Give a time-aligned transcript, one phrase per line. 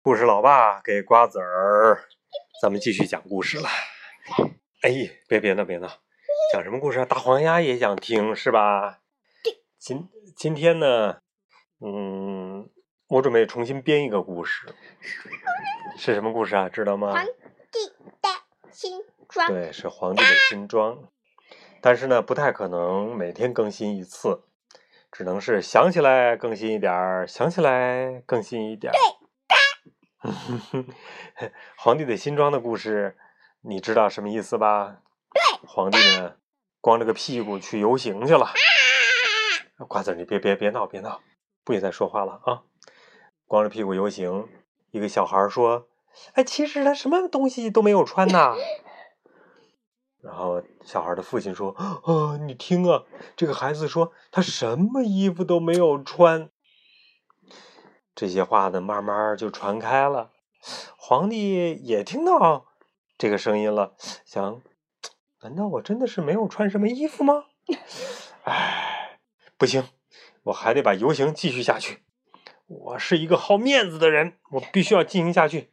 [0.00, 2.04] 故事老爸给瓜子儿，
[2.62, 3.68] 咱们继续讲故事了。
[4.82, 4.90] 哎，
[5.28, 5.88] 别别闹别闹，
[6.52, 7.04] 讲什么故事啊？
[7.04, 9.00] 大黄鸭也想听是吧？
[9.78, 11.18] 今今天呢，
[11.80, 12.70] 嗯，
[13.08, 14.72] 我准备重新编一个故事，
[15.98, 16.68] 是什么故事啊？
[16.68, 17.12] 知道吗？
[17.12, 17.32] 皇帝
[18.22, 18.28] 的
[18.70, 19.48] 新装。
[19.48, 21.10] 对，是皇帝的新装，
[21.82, 24.44] 但是呢，不太可能每天更新一次，
[25.10, 28.96] 只能是想起来更新一点儿，想起来更新一点儿。
[31.76, 33.16] 皇帝的新装的故事，
[33.62, 34.98] 你知道什么意思吧？
[35.32, 36.36] 对，皇帝呢，
[36.80, 38.48] 光着个屁股去游行去了。
[39.86, 41.20] 瓜子，你别别别闹，别闹，
[41.64, 42.62] 不许再说话了啊！
[43.46, 44.48] 光着屁股游行，
[44.90, 45.88] 一个小孩说
[46.34, 48.54] ：“哎，其实他什么东西都没有穿呐。
[50.20, 53.04] ”然后小孩的父亲说：“啊，你听啊，
[53.36, 56.50] 这个孩子说他什么衣服都没有穿。”
[58.18, 60.32] 这些话呢，慢慢就传开了。
[60.96, 62.66] 皇帝也听到
[63.16, 63.94] 这个声音了，
[64.24, 64.60] 想：
[65.42, 67.44] 难道我真的是没有穿什么衣服吗？
[68.42, 69.20] 哎，
[69.56, 69.84] 不行，
[70.42, 72.02] 我还得把游行继续下去。
[72.66, 75.70] 我是一个好面子的人，我必须要进行下去。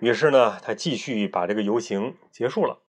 [0.00, 2.80] 于是呢，他继续把这个游行结束了。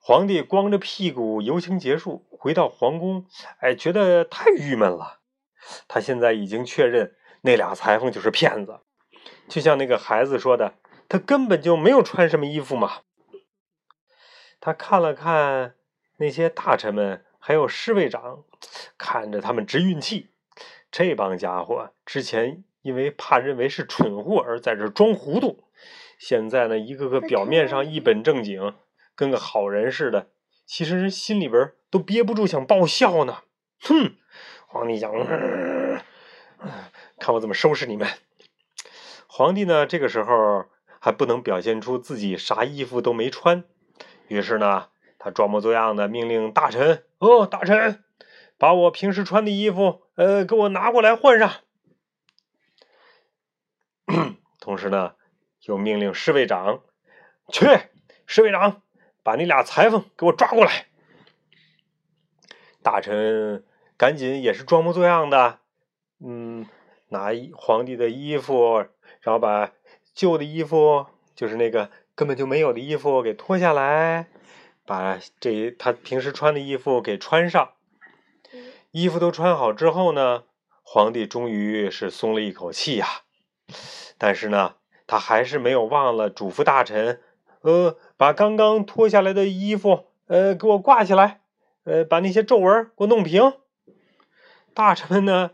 [0.00, 3.26] 皇帝光着屁股游行结束，回到皇宫，
[3.60, 5.20] 哎，觉得太郁闷了。
[5.88, 8.80] 他现在已经确认那俩裁缝就是骗子，
[9.48, 10.74] 就像那个孩子说的，
[11.08, 13.02] 他根本就没有穿什么衣服嘛。
[14.60, 15.74] 他看了看
[16.16, 18.44] 那些大臣们，还有侍卫长，
[18.98, 20.30] 看着他们直运气。
[20.90, 25.64] 这帮家伙之前因为怕认为是蠢货而在这装糊涂，
[26.18, 28.74] 现在呢，一个个表面上一本正经，
[29.14, 30.28] 跟个好人似的，
[30.64, 33.42] 其实心里边都憋不住想爆笑呢。
[33.80, 34.16] 哼！
[34.68, 35.12] 皇帝讲
[37.18, 38.08] ：“看我怎么收拾你们！”
[39.26, 40.66] 皇帝呢，这个时候
[40.98, 43.64] 还不能表现出自己啥衣服都没穿，
[44.28, 48.02] 于是呢，他装模作样的命令大臣：“哦，大臣，
[48.58, 51.52] 把我平时穿的衣服，呃，给我拿过来换上。
[54.60, 55.14] ”同时呢，
[55.62, 56.82] 又命令侍卫长
[57.52, 57.66] ：“去，
[58.26, 58.82] 侍卫长，
[59.22, 60.86] 把那俩裁缝给我抓过来。”
[62.82, 63.64] 大臣。
[63.96, 65.58] 赶紧也是装模作样的，
[66.20, 66.66] 嗯，
[67.08, 68.84] 拿皇帝的衣服，
[69.20, 69.72] 然后把
[70.14, 74.28] 旧的衣服，就是那个根本就没有的衣服给脱下来，
[74.84, 77.70] 把这他平时穿的衣服给穿上。
[78.90, 80.44] 衣服都穿好之后呢，
[80.82, 83.06] 皇帝终于是松了一口气呀。
[84.18, 84.76] 但是呢，
[85.06, 87.20] 他还是没有忘了嘱咐大臣，
[87.62, 91.40] 呃，把刚刚脱下来的衣服，呃，给我挂起来，
[91.84, 93.52] 呃，把那些皱纹给我弄平。
[94.76, 95.52] 大臣们呢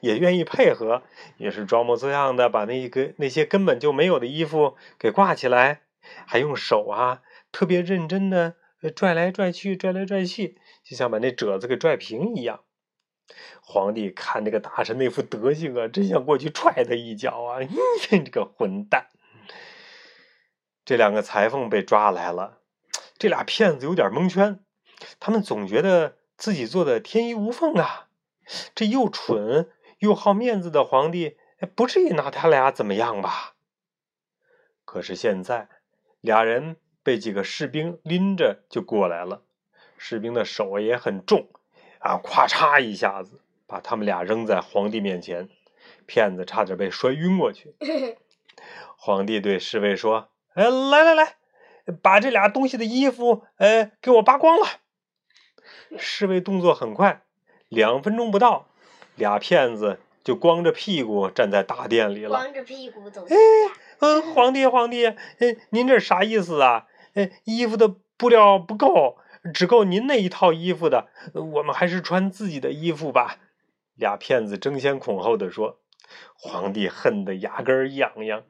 [0.00, 1.02] 也愿意配合，
[1.38, 5.80] 也是装模作样的把那个那些根本就没有的衣服给挂起来，
[6.26, 8.56] 还用手啊特别认真的
[8.94, 12.60] 拽来拽去，拽来拽去，就像把那褶子给拽平一样。
[13.62, 17.60] 皇帝看那个大臣那副德行啊，真想过去踹他一脚啊！
[17.60, 17.70] 你
[18.02, 19.06] 这个混蛋！
[20.84, 22.58] 这两个裁缝被抓来了，
[23.16, 24.60] 这俩骗子有点蒙圈，
[25.18, 28.08] 他们总觉得自己做的天衣无缝啊。
[28.74, 31.36] 这又蠢又好面子的皇帝，
[31.74, 33.54] 不至于拿他俩怎么样吧？
[34.84, 35.68] 可是现在，
[36.20, 39.42] 俩人被几个士兵拎着就过来了，
[39.96, 41.48] 士兵的手也很重，
[42.00, 45.48] 啊，咵嚓一下子把他们俩扔在皇帝面前，
[46.06, 47.74] 骗子差点被摔晕过去。
[48.96, 51.36] 皇帝对侍卫说：“哎，来来来，
[52.02, 54.66] 把这俩东西的衣服，哎，给我扒光了。
[55.96, 57.24] ”侍卫动作很快。
[57.72, 58.66] 两分钟不到，
[59.16, 62.28] 俩骗子就光着屁股站在大殿里了。
[62.28, 63.24] 光着屁股走。
[63.24, 63.36] 哎，
[64.00, 65.16] 嗯，皇帝，皇帝，哎，
[65.70, 66.86] 您这啥意思啊？
[67.14, 69.16] 哎，衣服的布料不够，
[69.54, 73.38] 只够您那一套衣服的，我们还是穿自己的衣服吧。
[73.94, 75.78] 俩骗子争先恐后的说。
[76.34, 78.42] 皇帝恨得牙根痒痒，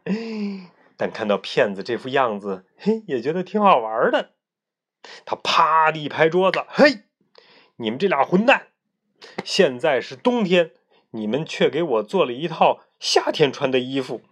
[0.96, 4.30] 但看到骗子这副样子，嘿，也觉得挺好玩的。
[5.24, 7.02] 他啪的一拍桌子，嘿，
[7.76, 8.66] 你们这俩混蛋！
[9.44, 10.72] 现在是冬天，
[11.10, 14.22] 你们却给我做了一套夏天穿的衣服。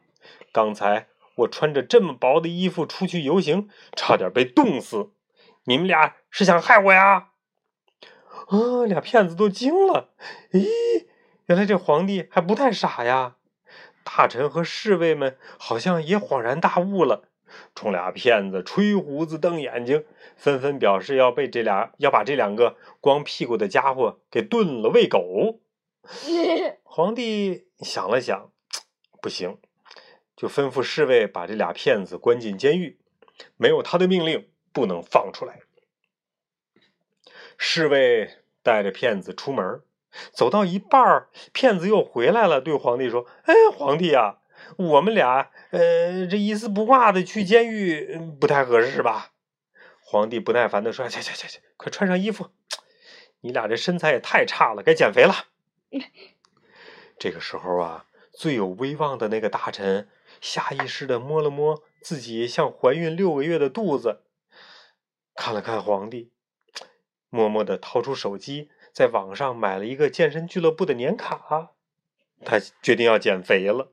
[0.53, 1.07] 刚才
[1.37, 5.11] 我穿着这么薄的衣服出去游行，差点被冻死。
[5.65, 7.29] 你们俩是想害我呀？
[8.49, 10.11] 啊，俩骗子都惊了。
[10.53, 11.07] 咦，
[11.47, 13.37] 原来这皇帝还不太傻呀！
[14.03, 17.29] 大臣和侍卫们好像也恍然大悟了，
[17.75, 20.05] 冲俩骗子吹胡子瞪眼睛，
[20.37, 22.77] 纷纷表示要被这俩要把这两个。
[23.01, 25.61] 光屁股的家伙给炖了喂狗。
[26.83, 28.51] 皇帝想了想，
[29.23, 29.59] 不行，
[30.37, 32.99] 就吩咐侍卫把这俩骗子关进监狱，
[33.57, 35.61] 没有他的命令不能放出来。
[37.57, 39.81] 侍卫带着骗子出门，
[40.33, 44.40] 走到一半儿，骗子又回来了，对皇帝说：“哎，皇帝呀，
[44.77, 49.33] 我们俩呃这一丝不挂的去监狱不太合适吧？”
[50.03, 52.51] 皇帝不耐烦的说：“去去去去，快穿上衣服！
[53.43, 55.47] 你俩这身材也太差了，该减肥了。
[57.17, 60.09] ”这个时候啊，最有威望的那个大臣
[60.41, 64.23] 下意识的摸了摸自己像怀孕六个月的肚子，
[65.35, 66.33] 看了看皇帝，
[67.29, 71.71] 默默的掏出手机，在网上买了一个健身俱乐部的年卡，
[72.45, 73.93] 他决定要减肥了。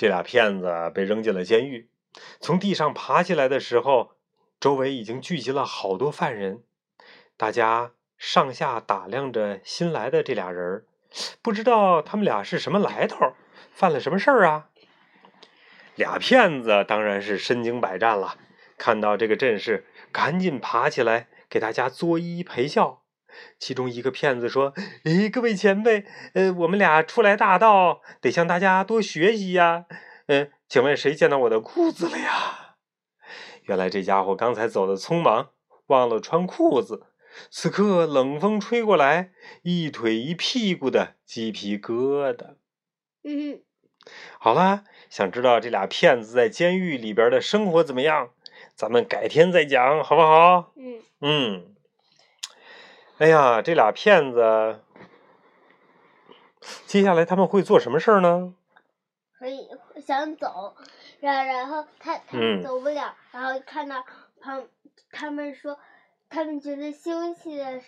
[0.00, 1.90] 这俩骗子被扔进了监狱，
[2.40, 4.12] 从地上爬起来的时候，
[4.58, 6.62] 周围已经聚集了好多犯人，
[7.36, 10.86] 大家上下打量着新来的这俩人。
[11.42, 13.34] 不知道他们俩是什么来头，
[13.74, 14.70] 犯了什么事儿啊？
[15.96, 18.38] 俩骗子当然是身经百战了，
[18.78, 22.99] 看到这个阵势，赶紧爬起来给大家作揖陪笑。
[23.58, 24.72] 其中一个骗子说
[25.04, 26.04] ：“诶，各位前辈，
[26.34, 29.86] 呃，我们俩初来大道，得向大家多学习呀。
[30.26, 32.76] 嗯，请问谁见到我的裤子了呀？”
[33.64, 35.50] 原来这家伙刚才走的匆忙，
[35.86, 37.06] 忘了穿裤子。
[37.50, 39.30] 此刻冷风吹过来，
[39.62, 42.56] 一腿一屁股的鸡皮疙瘩。
[43.22, 43.60] 嗯，
[44.38, 48.30] 好啦，想知道这俩骗子在监狱里边的生活怎么样？
[48.74, 50.72] 咱们改天再讲，好不好？
[50.76, 51.76] 嗯嗯。
[53.20, 54.80] 哎呀，这俩骗子，
[56.86, 58.54] 接下来他们会做什么事儿呢？
[59.38, 59.68] 可以
[60.00, 60.74] 想走，
[61.20, 64.02] 然然后他他走不了，然后看到
[64.40, 64.66] 旁
[65.12, 65.78] 他们说，
[66.30, 67.82] 他们觉得休息的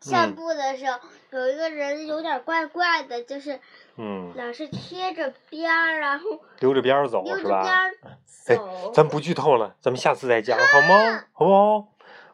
[0.00, 1.00] 散嗯步的时候，
[1.30, 3.58] 有一个人有点怪怪的，就是
[3.96, 7.62] 嗯，老是贴着边儿，然后溜着边儿走溜着是吧？
[7.62, 8.92] 边儿哎走。
[8.92, 11.24] 咱不剧透了，咱们下次再讲好吗？
[11.32, 11.88] 好不好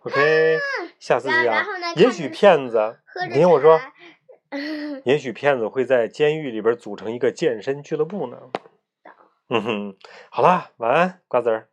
[0.05, 0.59] ？OK，
[1.01, 1.87] 下次然讲然后呢。
[1.97, 2.99] 也许骗子，
[3.29, 3.81] 你听我说，
[5.05, 8.39] 也许骗子会在监狱里边组成一个健身俱乐部呢。
[9.51, 9.97] 嗯哼，
[10.31, 11.69] 好啦，晚安，瓜子儿。